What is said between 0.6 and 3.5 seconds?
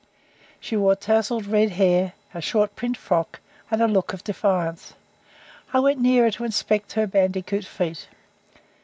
wore towzled red hair, a short print frock,